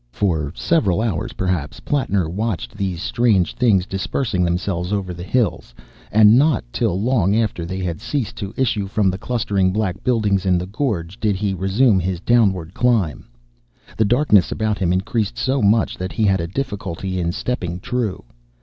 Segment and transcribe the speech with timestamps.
[0.09, 5.75] For several hours, perhaps, Plattner watched these strange things dispersing themselves over the hills,
[6.11, 10.43] and not till long after they had ceased to issue from the clustering black buildings
[10.43, 13.27] in the gorge, did he resume his downward climb.
[13.95, 18.23] The darkness about him increased so much that he had a difficulty in stepping true.